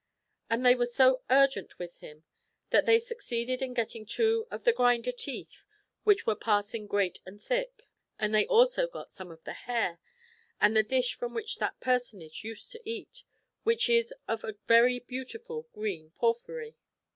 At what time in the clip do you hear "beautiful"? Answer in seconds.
14.97-15.67